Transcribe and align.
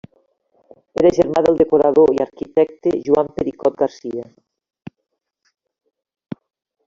Era 1.01 1.09
germà 1.17 1.41
del 1.47 1.57
decorador 1.59 2.13
i 2.15 2.23
arquitecte 2.25 2.93
Joan 3.09 3.29
Pericot 3.35 3.77
Garcia. 3.83 4.25